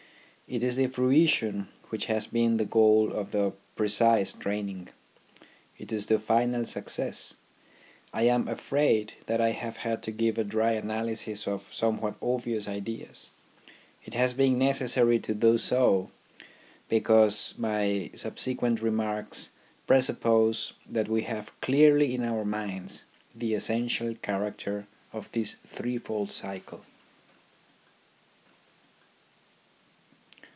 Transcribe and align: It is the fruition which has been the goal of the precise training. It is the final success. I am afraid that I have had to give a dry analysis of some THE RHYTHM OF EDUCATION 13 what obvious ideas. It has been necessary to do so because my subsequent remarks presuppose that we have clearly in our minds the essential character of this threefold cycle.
It 0.53 0.65
is 0.65 0.75
the 0.75 0.87
fruition 0.87 1.69
which 1.91 2.07
has 2.07 2.27
been 2.27 2.57
the 2.57 2.65
goal 2.65 3.13
of 3.13 3.31
the 3.31 3.53
precise 3.77 4.33
training. 4.33 4.89
It 5.77 5.93
is 5.93 6.07
the 6.07 6.19
final 6.19 6.65
success. 6.65 7.35
I 8.13 8.23
am 8.23 8.49
afraid 8.49 9.13
that 9.27 9.39
I 9.39 9.51
have 9.51 9.77
had 9.77 10.03
to 10.03 10.11
give 10.11 10.37
a 10.37 10.43
dry 10.43 10.73
analysis 10.73 11.47
of 11.47 11.69
some 11.71 11.95
THE 11.95 12.01
RHYTHM 12.01 12.03
OF 12.03 12.03
EDUCATION 12.03 12.19
13 12.23 12.29
what 12.31 12.35
obvious 12.35 12.67
ideas. 12.67 13.29
It 14.03 14.13
has 14.13 14.33
been 14.33 14.59
necessary 14.59 15.19
to 15.19 15.33
do 15.33 15.57
so 15.57 16.09
because 16.89 17.53
my 17.57 18.11
subsequent 18.13 18.81
remarks 18.81 19.51
presuppose 19.87 20.73
that 20.85 21.07
we 21.07 21.21
have 21.21 21.57
clearly 21.61 22.13
in 22.13 22.25
our 22.25 22.43
minds 22.43 23.05
the 23.33 23.53
essential 23.53 24.15
character 24.15 24.85
of 25.13 25.31
this 25.31 25.55
threefold 25.65 26.33
cycle. 26.33 26.81